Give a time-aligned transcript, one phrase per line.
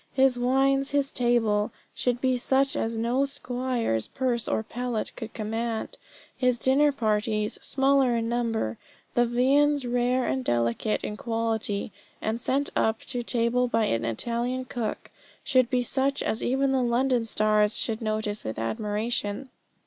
[0.13, 5.99] His wines, his table, should be such as no squire's purse or palate could command.
[6.35, 8.79] His dinner parties small in number,
[9.13, 14.65] the viands rare and delicate in quality, and sent up to table by an Italian
[14.65, 15.11] cook
[15.43, 19.49] should be such as even the London stars should notice with admiration.